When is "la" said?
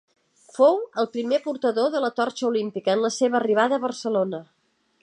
2.07-2.11, 3.07-3.13